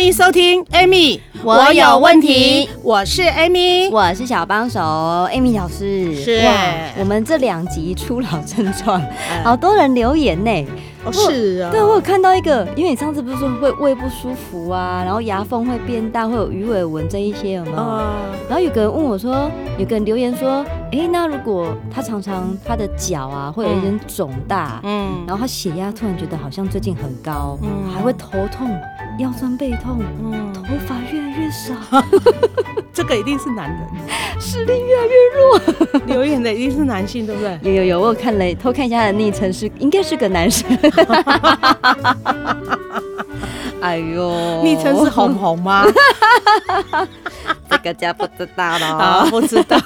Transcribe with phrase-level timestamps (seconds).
[0.00, 2.66] 欢迎收听 Amy，我有问题。
[2.82, 4.80] 我是 Amy，我是小帮手
[5.30, 6.16] Amy 老师。
[6.16, 6.40] 是，
[6.98, 8.98] 我们这两集初老症状，
[9.44, 10.66] 好多人留言呢。
[11.04, 11.70] 哦，是啊。
[11.70, 18.02] 对，我有看到一个，因为你上次不是说会胃不舒服啊，然后牙缝会变大，会有鱼尾纹这一些有没有？
[18.48, 28.74] 然后有个人问我说，有个人留言说，哎，那如果他常常他的脚啊会有一点肿大，嗯，然后他血压突然觉得好像最近很高，嗯，还会头痛。
[29.20, 31.74] 腰酸背痛，嗯，头发越来越少，
[32.90, 33.78] 这个一定是男人，
[34.40, 35.60] 视力越来越弱。
[36.08, 37.58] 留言的一定是男性，对不对？
[37.62, 40.66] 有有有，我有看了，偷看一下他的昵称是，应该是个男生。
[43.82, 45.84] 哎呦，昵称是红红吗？
[47.82, 49.78] 这个家不知道了，不知道。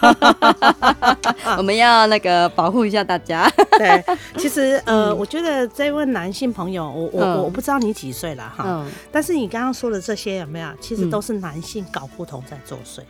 [1.57, 3.49] 我们要那个保护一下大家。
[3.79, 4.05] 对，
[4.37, 10.69] 其实呃，我觉得这位男性朋友，我我我不知道你几岁了哈，嗯，但是你刚刚说的这些有没有？
[10.81, 13.01] 其实都是男性搞不同在作祟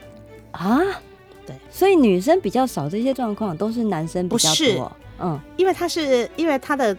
[0.51, 0.81] 啊。
[1.47, 4.85] 对，所以女生比较少这些状况，都是男生比较多。
[5.19, 6.95] 不，嗯，因为他是因为他的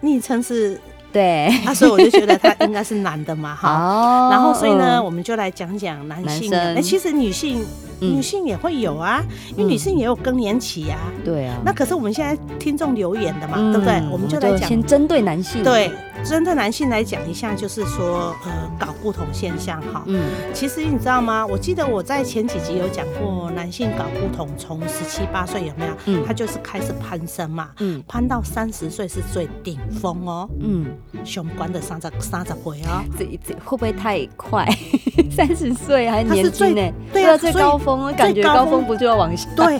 [0.00, 0.78] 昵称是。
[1.12, 6.52] 对，那所以我就觉得他应该是男的嘛，哈， 然后所以呢，我们就来讲讲男性。
[6.54, 7.64] 哎，其实女性。
[8.06, 9.22] 女性也会有啊，
[9.56, 10.98] 因为女性也有更年期呀。
[11.24, 11.60] 对啊。
[11.64, 14.02] 那可是我们现在听众留言的嘛，对不对？
[14.10, 15.62] 我们就来讲，先针对男性。
[15.62, 15.90] 对，
[16.24, 20.02] 针对男性来讲一下，就是说，呃，睾固酮现象哈。
[20.06, 20.20] 嗯。
[20.52, 21.46] 其实你知道吗？
[21.46, 25.92] 我记得我在前几集有讲过，男性睾固酮从十七八岁有没有？
[26.06, 26.24] 嗯。
[26.26, 27.70] 他就是开始攀升嘛。
[27.78, 28.02] 嗯。
[28.08, 30.48] 攀到三十岁是最顶峰哦。
[30.60, 30.86] 嗯。
[31.24, 33.04] 雄关的三十三十岁哦。
[33.18, 34.66] 这这会不会太快？
[35.30, 36.92] 三十岁还年轻呢？
[37.12, 37.91] 对啊，最高峰。
[38.16, 39.48] 感觉高峰不就要往下？
[39.56, 39.78] 对，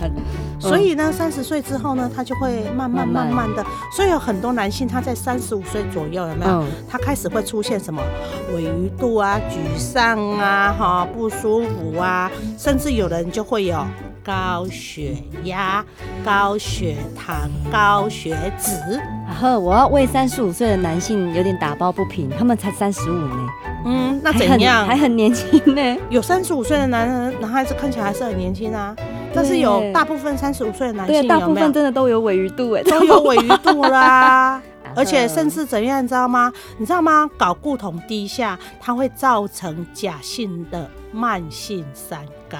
[0.59, 3.65] 所以呢，三十岁之后呢，他就会慢慢慢慢的，
[3.95, 6.65] 所以有很多男性他在三十五岁左右有没有？
[6.89, 8.03] 他开始会出现什么
[8.53, 13.85] 鮪鱼肚啊、沮丧啊、哈不舒服啊，甚至有人就会有
[14.25, 15.85] 高血压、
[16.25, 18.73] 高血糖、高血脂。
[19.27, 23.49] 然后我要为三十五岁的男性有点打抱不平，他们才三十五呢。
[23.85, 24.87] 嗯，那怎样？
[24.87, 25.97] 还很，年轻呢。
[26.11, 28.95] 有三十五岁的男人，男孩子看起来还是很年轻啊。
[29.35, 34.61] 但是有大部分三十五岁的男性有没有，对，大部分真的都有尾鱼肚哎，都有尾鱼肚啦。
[34.95, 36.53] 而且甚至怎样，你知道吗？
[36.77, 37.27] 你知道吗？
[37.39, 42.59] 睾固酮低下，它会造成假性的慢性三高。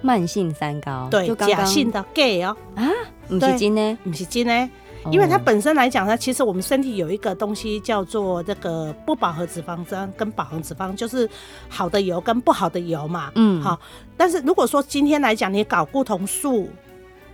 [0.00, 2.56] 慢性三高，对，假性的 gay 哦。
[2.74, 2.88] 啊，
[3.28, 4.68] 不是真的，不是真的。
[5.10, 11.28] 因为它本身来讲呢，其实我们身体有一个东西叫做这个不饱和脂肪酸跟饱和脂肪，就是
[11.68, 13.30] 好的油跟不好的油嘛。
[13.34, 13.78] 嗯，好。
[14.16, 16.68] 但是如果说今天来讲，你睾固酮素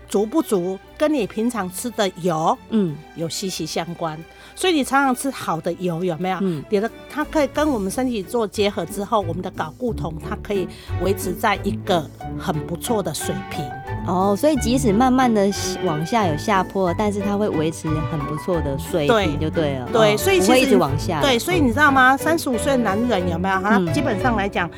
[0.09, 4.19] 足不足，跟你平常吃的油，嗯，有息息相关。
[4.56, 6.38] 所以你常常吃好的油有没有？
[6.41, 10.69] 嗯，你的它可以跟我们身体做结合之后，我们的睾固酮它可以
[11.03, 12.04] 维持在一个
[12.38, 13.64] 很不错的水平。
[14.06, 15.48] 哦，所以即使慢慢的
[15.84, 19.86] 往下有下坡，但是它会维持很不错的水平，就对了。
[19.92, 21.20] 对，所以其实一直往下。
[21.20, 22.16] 对，所以你知道吗？
[22.16, 23.60] 三十五岁的男人有没有？
[23.60, 24.68] 他基本上来讲，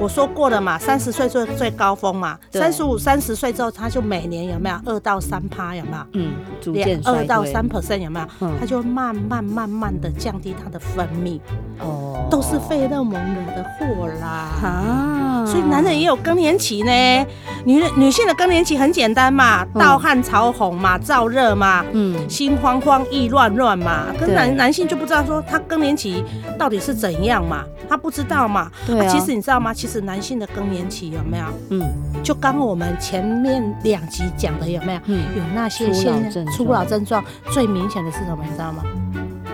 [0.00, 5.98] 我说过了嘛，三十岁最最高峰嘛，三十五、三十岁之后，他就每年有没有二到三趴有没有？
[6.14, 8.26] 嗯，逐渐二到三 percent 有没有？
[8.58, 11.38] 他就慢慢慢慢的降低他的分泌。
[11.80, 14.26] 哦，都是费勒蒙惹的祸啦。
[14.62, 17.26] 啊，所以男人也有更年期呢。
[17.64, 24.06] 女人女性的更年期很简单嘛，盗汗潮红嘛，燥热嘛，嗯，心慌慌意乱乱嘛。
[24.18, 26.22] 跟男男性就不知道说他更年期
[26.58, 28.70] 到底是怎样嘛，他不知道嘛。
[28.86, 29.06] 对啊。
[29.08, 29.72] 其实你知道吗？
[29.72, 31.44] 其实男性的更年期有没有？
[31.70, 31.82] 嗯，
[32.22, 35.00] 就刚我们前面两集讲的有没有？
[35.06, 38.44] 嗯，有那些现初老症状最明显的是什么？
[38.44, 38.82] 你知道吗？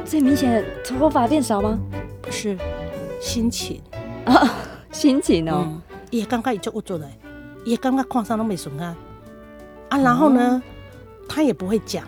[0.04, 1.78] 最明显的头发变少吗？
[2.20, 2.58] 不是，
[3.20, 3.80] 心情
[4.24, 4.52] 啊，
[4.90, 5.66] 心情哦，
[6.10, 7.06] 也刚刚也就我做的。
[7.64, 8.96] 也刚刚矿上都没顺啊，
[9.90, 10.62] 啊，然后呢，
[11.28, 12.02] 他也不会讲，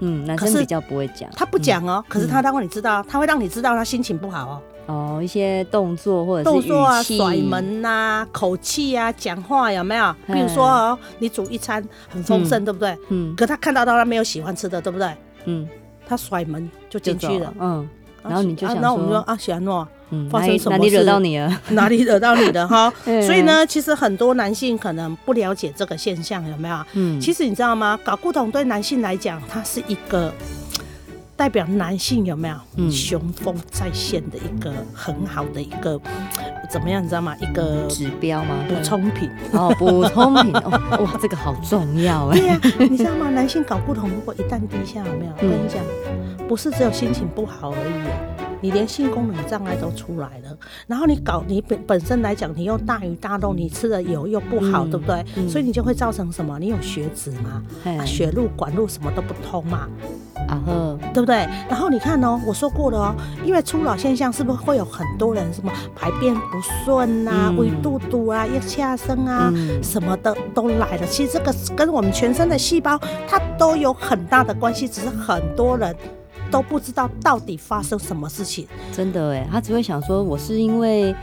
[0.00, 10.14] 嗯，男生比较不会讲，他不讲哦，可是他让你知道，他会让你知道他心情不好哦，哦，一些动作或者动作啊，甩门呐，口气啊，讲话有没有？
[10.26, 12.94] 比如说哦，你煮一餐很丰盛，对不对？
[13.08, 15.10] 嗯，可他看到到他没有喜欢吃的，对不对？
[15.46, 15.66] 嗯，
[16.06, 17.88] 他甩门就进去了，嗯，
[18.22, 21.60] 然后你就想那我们说啊，喜安诺，嗯，发生什么哪里惹到你了？
[21.70, 22.92] 哪里惹到你的哈？
[23.04, 26.76] 所以呢，其实很多男性可能不了解这个现象，有没有？
[26.94, 27.98] 嗯，其实你知道吗？
[28.04, 30.32] 睾固酮对男性来讲，它是一个。
[31.36, 35.96] 代表男性有没有雄风在线的一个很好的一个
[36.68, 37.00] 怎么样？
[37.00, 37.32] 你知道吗？
[37.40, 38.56] 一个指标吗？
[38.68, 42.40] 补充品哦，补充品哦，哇，这个好重要哎。
[42.40, 42.60] 对呀，
[42.90, 43.30] 你知道吗？
[43.30, 45.32] 男性搞固酮如果一旦低下，有没有？
[45.36, 45.80] 我跟你讲，
[46.48, 48.38] 不是只有心情不好而已。
[48.60, 50.58] 你连性功能障碍都出来了，
[50.88, 55.24] 然后你搞你本本身来讲，你又大鱼大肉，你吃的油又不好，嗯、对不对？
[55.36, 56.58] 嗯、所以你就会造成什么？
[56.58, 57.62] 你有血脂嘛？
[57.84, 59.88] 啊，血路管路什么都不通嘛？
[60.48, 61.36] 啊呵，对不对？
[61.68, 63.14] 然后你看哦，我说过了哦，
[63.44, 71.06] 因为初老现象是不是会有很多人什么排便不顺啊、胃肚肚啊、腋下生啊、嗯、什么的都来了？
[71.06, 72.98] 其实这个跟我们全身的细胞
[73.28, 75.94] 它都有很大的关系，只是很多人。
[76.50, 81.14] 都不知道到底发生什么事情，真的哎，他只会想说，我是因为。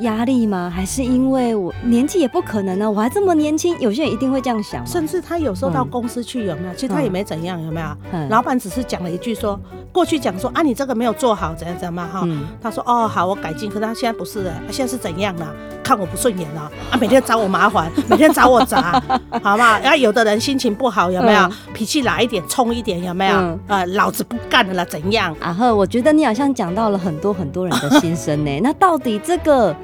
[0.00, 0.68] 压力吗？
[0.74, 2.90] 还是因为我年纪也不可能呢？
[2.90, 4.84] 我还这么年轻，有些人一定会这样想。
[4.84, 6.74] 甚至他有时候到公司去有没有？
[6.74, 7.86] 其实他也没怎样，有没有？
[8.28, 9.56] 老板只是讲了一句说，
[9.92, 12.26] 过去讲说啊，你这个没有做好，怎样怎样嘛哈。
[12.60, 13.68] 他说哦好，我改进。
[13.70, 15.46] 可是他现在不是哎，他现在是怎样呢？
[15.84, 19.00] 看我不顺眼了啊，每天找我麻烦， 每天找我砸，
[19.42, 19.78] 好不好？
[19.80, 21.48] 然后有的人心情不好，有没有？
[21.74, 23.58] 脾气来一点，冲一点，有没有？
[23.66, 25.36] 呃，老子不干了啦，怎样？
[25.40, 28.58] 啊呵，我觉得你好像讲到了很多很多人的心声呢。
[28.64, 29.76] 那到底这个？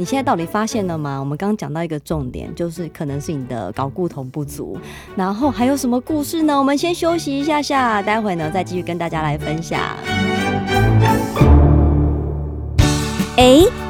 [0.00, 1.18] 你现在到底发现了吗？
[1.18, 4.78] 我们刚刚讲到一个重点，就是可能是你的睾固酮不足，
[5.16, 6.56] 然后还有什么故事呢？
[6.56, 9.80] 我们先休息一下下，待会呢再继续跟大家来分享。
[13.36, 13.64] 哎，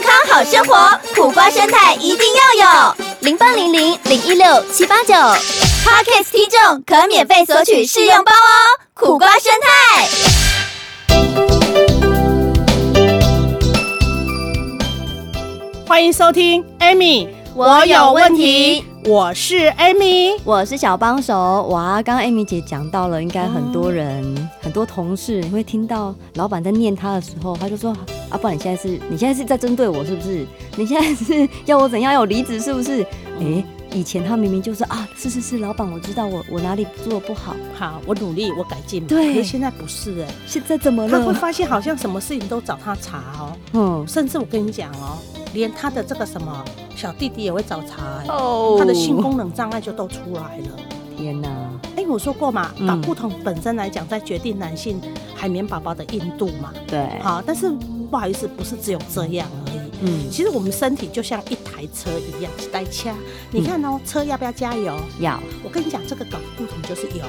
[0.00, 2.96] 康好生活，苦瓜生态一定要有。
[3.20, 8.80] 零八零零零一六七八九，Parkes 听众可免费索取试用包哦。
[8.94, 10.08] 苦瓜生态。
[15.86, 18.84] 欢迎收听，Amy，我有问题。
[19.06, 21.66] 我是 Amy，我是小帮手。
[21.68, 27.96] 哇，刚刚 Amy 姐讲到了，应该很多人、嗯、很多同事你会听到老板在念他的时候，他就说
[28.28, 30.46] ：“啊，不然你现在是你现在是在针对我是不是？
[30.76, 33.02] 你现在是要我怎样要我离职是不是？”
[33.40, 39.06] 哎、嗯，以前他明明就是啊，是是是，老板我知道我我哪里做的不好，好，我努力我改进。
[39.06, 41.18] 对，可是现在不是哎、欸，现在怎么了？
[41.18, 45.16] 他会发现好像什么事情都找他查哦，嗯，甚至我跟你讲哦。
[45.52, 46.64] 连他的这个什么
[46.96, 48.78] 小弟弟也会找茬，欸，oh.
[48.78, 50.76] 他的性功能障碍就都出来了。
[51.16, 51.48] 天哪！
[51.96, 54.98] 哎，我说过嘛，睾固酮本身来讲，在决定男性
[55.34, 56.72] 海绵宝宝的硬度嘛。
[56.86, 57.06] 对。
[57.20, 57.70] 好，但是
[58.10, 59.80] 不好意思，不是只有这样而已。
[60.00, 60.30] 嗯。
[60.30, 63.14] 其实我们身体就像一台车一样，带掐。
[63.50, 64.96] 你看哦，车要不要加油？
[65.18, 65.38] 要。
[65.62, 67.24] 我跟你讲，这个睾固酮就是油。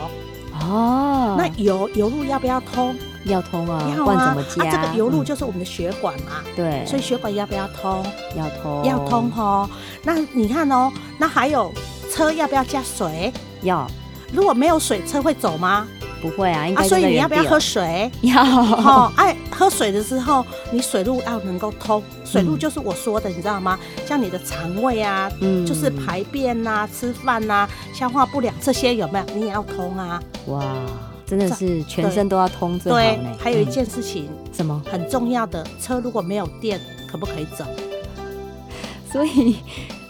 [0.61, 1.35] 哦。
[1.37, 2.95] 那油油路要不要通？
[3.25, 8.03] 要通啊，要啊，啊，这个油路就是我们的血管嘛，对，所以血管要不要通？
[8.35, 9.69] 要通，要通哦。
[10.03, 11.71] 那你看哦，那还有
[12.11, 13.31] 车要不要加水？
[13.61, 13.87] 要。
[14.33, 15.85] 如果没有水，车会走吗？
[16.21, 16.87] 不会啊，应该。
[16.87, 18.09] 所以你要不要喝水？
[18.21, 19.11] 要。
[19.51, 23.77] 喝水的时候，你水路要能够通，水路就是我说的，你知道吗？
[24.07, 29.25] 像你的肠胃啊，嗯，就是排便呐、吃饭呐、消化不良这些有没有？
[29.35, 30.19] 你也要通啊。
[30.47, 30.63] 哇。
[31.31, 32.91] 真的是全身都要通着。
[32.91, 35.65] 对，还有一件事情，什么很重要的？
[35.79, 36.77] 车如果没有电，
[37.09, 37.63] 可不可以走？
[39.09, 39.55] 所以，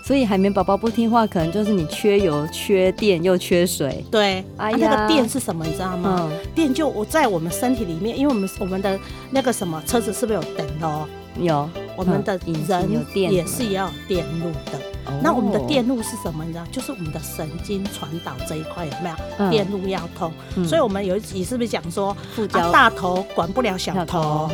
[0.03, 4.03] 所以海绵宝宝不听话，可能就是你缺油、缺电又缺水。
[4.09, 5.63] 对，哎呀，那个电是什么？
[5.63, 6.27] 你知道吗？
[6.55, 8.99] 电就我在我们身体里面，因为我们我们的
[9.29, 11.07] 那个什么车子是不是有灯哦？
[11.39, 14.90] 有，我们的人也是要有电路的。
[15.22, 16.43] 那我们的电路是什么？
[16.43, 19.15] 你知道，就是我们的神经传导这一块有没有？
[19.39, 22.15] 嗯、电路要通，嗯、所以我们有一集是不是讲说，
[22.53, 24.00] 啊、大头管不了小头？
[24.00, 24.50] 小头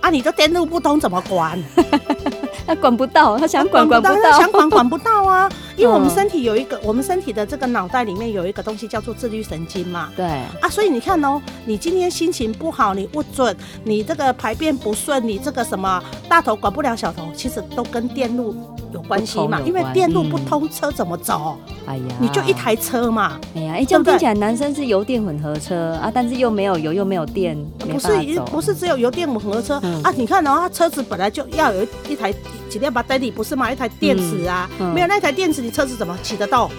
[0.00, 1.62] 啊，你的电路不通怎么管？
[2.64, 5.50] 他管不到，他想管管不到，他想管管不到啊！
[5.76, 10.10] 因为我们身体有一个，我们身体的这个脑袋里面有一个东西叫做自律神经嘛。
[10.16, 10.24] 对
[10.60, 18.54] 啊，所以你看哦，你今天心情不好，你不准，你这个排便不顺，你这个什么大头管不了小头，其实都跟电路。
[18.92, 21.56] 有关系嘛，因为电路不通，车怎么走？
[21.86, 23.38] 哎呀，你就一台车嘛。
[23.56, 30.12] 哎呀，哎，这样听起来男生是油电混合车啊，但是又没有油又没有电，不是不是只有油电混合车啊？
[30.16, 32.32] 你看哦，车子本来就要有一台
[32.68, 33.70] 几辆把 daddy 不是嘛？
[33.72, 36.70] 一台电池啊，没有那台电池，你车子怎么 骑得动？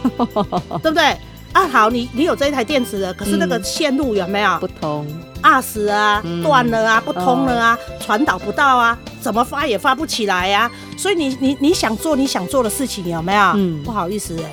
[0.81, 1.17] 对不对？
[1.53, 5.05] 啊，好，你你有这一台电池的，可是那个线路有没有不通？
[5.41, 10.69] 二十啊，断了啊，不通了啊，传导不到啊，怎么发也发不起来呀？
[10.97, 13.41] 所以你你你想做你想做的事情有没有？
[13.55, 14.51] 嗯，不好意思哎，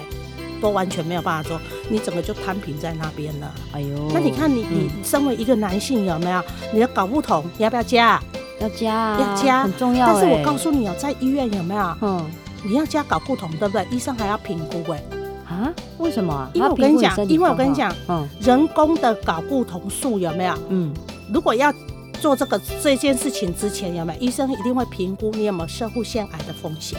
[0.61, 3.53] 都完全没有办法做，你整个就摊平在那边了。
[3.73, 6.41] 哎呦，那你看你你身为一个男性有没有？
[6.73, 8.23] 你的睾固酮你要不要加？
[8.61, 10.07] 要加，要加，很重要。
[10.07, 11.97] 但是我告诉你哦，在医院有没有？
[12.03, 12.25] 嗯，
[12.63, 13.87] 你要加睾固酮对不对？
[13.91, 15.03] 医生还要评估哎。
[15.49, 15.73] 啊？
[15.99, 16.49] 为什么？
[16.55, 20.55] 因为我跟你讲，因为我跟你讲，嗯，人工的睾固酮素有没有？
[20.69, 20.93] 嗯，
[21.33, 21.73] 如果要
[22.21, 24.21] 做这个这件事情之前有没有？
[24.21, 26.99] 医生一定会评估你有没有射护腺癌的风险。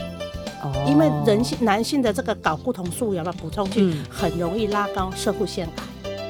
[0.63, 5.83] 哦，因为人性男性的这个睾固酮素有没有补充去，很容易拉高射护腺癌。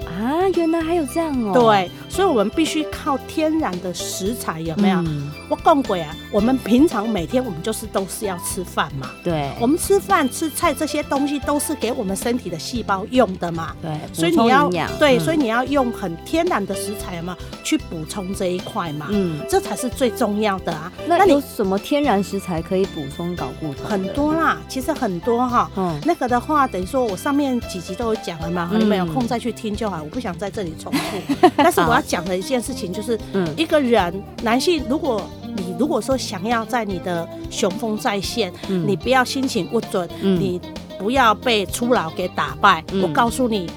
[0.06, 1.54] 啊，原来还有这样哦。
[1.54, 4.98] 对，所以我们必须靠天然的食材，有没有？
[5.00, 9.10] 嗯、我讲过啊，我们平常每天我们就是都是要吃饭嘛。
[9.24, 13.74] 对，我们吃饭吃菜这些东西都是给我们身体的细胞用的嘛。
[13.82, 19.08] 对，所以你要对，所以你要用很天然的食材嘛，去补充这一块嘛。
[19.10, 20.92] 嗯，这才是最重要的啊。
[21.08, 23.86] 那你有什么天然食材可以补充搞固酮？
[23.90, 25.72] 很多啦，其实很多哈。
[25.78, 30.04] 嗯，那个的话，等于说我上面几集都有讲了嘛，你们有空再去听就好。
[30.04, 35.22] 我不想在这里重复， 但是我要讲的一件事情就是，嗯一个人男性，如果
[35.56, 40.60] 你如果说想要在你的雄风再现，你不要心情不准，你
[40.98, 42.84] 不要被初老给打败。
[43.02, 43.70] 我告诉你，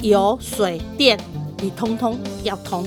[0.00, 1.18] 油、水、电，
[1.60, 2.86] 你通通要通。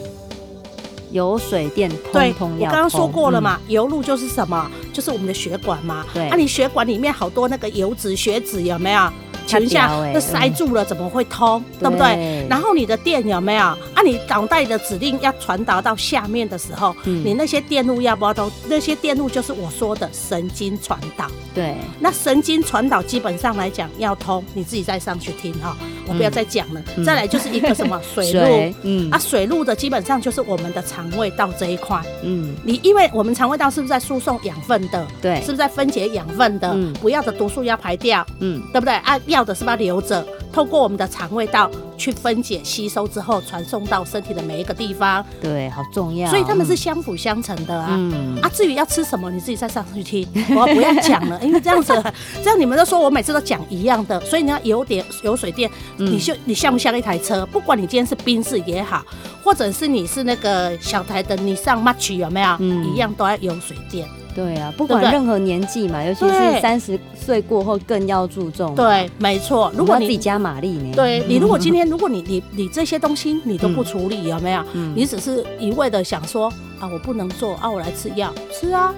[1.12, 2.60] 油、水、电，通通要通。
[2.60, 4.70] 我刚刚说过了嘛，油路就是什么？
[4.92, 6.04] 就是我们的血管嘛。
[6.12, 9.14] 对，那你血管里面好多那个油脂、血脂有没有？
[9.60, 11.64] 请问一下，那塞住了怎么会通？
[11.80, 12.46] 对不对？
[12.50, 13.64] 然后你的电有没有？
[13.64, 18.52] 啊，你脑袋的指令要传达到下面的时候，你那些电路要不要通？
[18.68, 21.28] 那些电路就是我说的神经传导。
[21.54, 26.82] 对，那神经传导基本上来讲要通，你自己再上去听哈，我不要再讲了。
[27.06, 32.02] 再来就是一个什么水路，嗯啊，水路的基本上就是我们的肠胃道这一块。
[32.24, 35.06] 嗯，你因为我们肠胃道是不是在输送养分的？
[35.22, 36.76] 对，是不是在分解养分的？
[37.02, 38.94] 不要的毒素要排掉，嗯，对不对？
[38.94, 39.20] 啊。
[39.28, 45.26] 要的是不是要留着，透过我们的肠胃道去分解、吸收之后，传送到身体的每一个地方。
[45.42, 46.30] 对，好重要。
[46.30, 47.88] 所以他们是相辅相成的啊。
[47.92, 48.40] 嗯。
[48.42, 51.92] 啊，至于要吃什么，你自己再上去听， 我不要讲了，因为这样子，
[52.44, 57.44] 这样你们都说我每次都讲一样的，所以你要有点有水电，你就你像不像一台车？
[57.48, 59.04] 不管你今天是宾士也好，
[59.44, 62.56] 或者是你是那个小台的，你上 March 有没有？
[62.60, 62.94] 嗯。
[62.94, 64.08] 一样都要有水电。
[64.36, 68.74] 对啊，不管任何年纪嘛，尤其是三十岁过后更要注重。
[68.76, 69.72] 对，没错。
[69.78, 70.92] 如果你自己加马力呢？
[70.96, 74.64] 对，你如果今天如果你你你这些东西你都不处理，有没有？
[74.96, 78.94] 你只是一味的想说啊，我不能做啊，我来吃药，吃啊。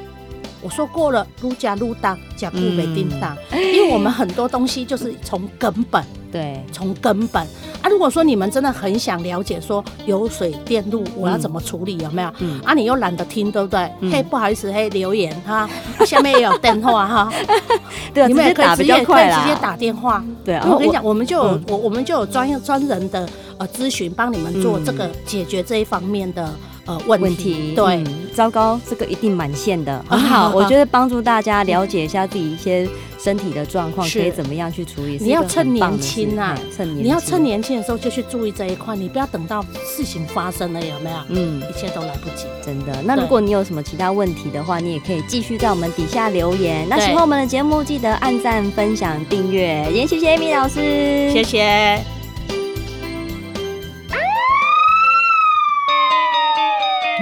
[0.62, 3.38] 我说过了，撸加愈重，吃久袂叮当。
[3.52, 6.04] 因为我们很多东西就是从根本。
[6.32, 7.46] 对，从根本
[7.86, 12.34] 啊，如果说你们真的很想了解说油水电路我要怎么处理，有没有？
[12.40, 13.92] 嗯啊，你又懒得听，对不对？
[14.12, 15.70] 嘿，不好意思，嘿，留言哈，
[16.04, 17.32] 下面也有电话哈。
[18.12, 20.24] 对，你们也可以直接可以直接打电话。
[20.44, 26.52] 对啊，我跟你讲，我们就有我我们就有专业专人的呃咨询，帮你们做这个解决这一方面的
[26.86, 27.74] 呃问题。
[27.76, 30.52] 对，糟糕，这个一定满线的， 很好。
[30.54, 32.88] 我觉得帮助大家了解一下自己一些。
[33.18, 35.18] 身体的状况可以怎么样去处理？
[35.20, 41.18] 你要趁年轻啊，趁年，你要趁年轻的时候就去注意这一块，你不要等到事情发生了，有没有？
[41.30, 43.02] 嗯，一切都来不及，真的。
[43.04, 46.86] 那如果你有什么其他问题的话，你也可以继续在我们底下留言。
[46.88, 49.92] 那喜欢我们的节目，记得按赞、分享、订阅。
[49.92, 52.15] 也谢谢 Amy 老师，谢谢。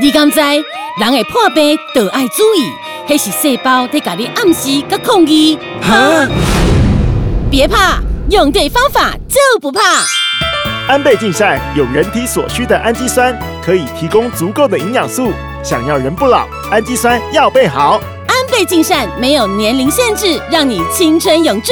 [0.04, 0.58] 你刚才
[1.00, 2.70] 人会破病，都爱注意。
[3.08, 5.58] 那是细胞在给你暗示跟抗议。
[5.82, 6.28] 哈！
[7.50, 9.80] 别怕，用对方法就不怕。
[10.90, 13.34] 安倍晋善有人体所需的氨基酸，
[13.64, 15.32] 可以提供足够的营养素。
[15.64, 18.02] 想要人不老，氨基酸要备好。
[18.28, 21.72] 安倍晋善没有年龄限制，让你青春永驻。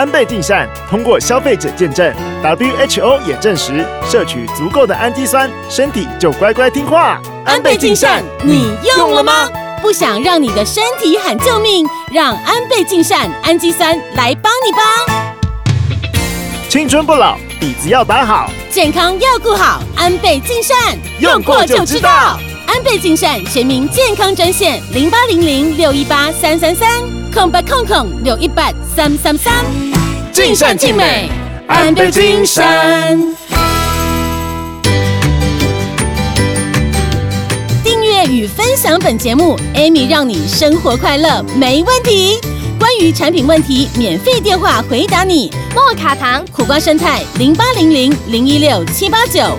[0.00, 2.10] 安倍晋善通过消费者见证
[2.42, 7.20] ，WHO 也证实，摄取足够的氨基酸，身体就乖乖听话。
[7.44, 9.46] 安倍晋善，你用了吗？
[9.82, 14.80] 不想让你的身体喊救命，让安倍晋善氨基酸来帮你吧。
[16.70, 19.82] 青春不老，底子要打好，健康要顾好。
[19.98, 22.40] 安倍晋善用过就知道。
[22.72, 26.88] 安倍晋善全民健康专线零八零零六一八三三三
[27.34, 29.52] 空八空空六一八三三三，
[30.30, 31.28] 尽善尽美，
[31.66, 33.18] 安倍晋善。
[37.82, 42.38] 订阅与分享本节目，Amy 让你生活快乐没问题。
[42.78, 45.50] 关于产品问题，免费电话回答你。
[45.74, 49.58] 莫卡糖苦瓜生态零八零零零一六七八九，